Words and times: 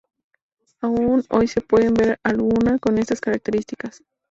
Aun 0.81 1.25
hoy 1.29 1.47
se 1.47 1.61
pueden 1.61 1.93
ver 1.93 2.19
alguna 2.23 2.79
con 2.79 2.97
estas 2.97 3.21
características. 3.21 4.03